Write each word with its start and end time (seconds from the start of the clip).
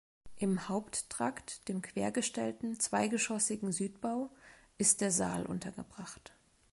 Im 0.35 0.67
Haupttrakt, 0.67 1.69
dem 1.69 1.83
quergestellten 1.83 2.79
zweigeschossigen 2.79 3.71
Südbau, 3.71 4.31
ist 4.79 4.99
der 5.01 5.11
Saal 5.11 5.45
untergebracht. 5.45 6.33